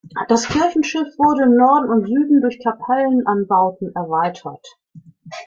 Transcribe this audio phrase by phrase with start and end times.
[0.29, 4.67] Das Kirchenschiff wurde im Norden und Süden durch Kapellenanbauten erweitert.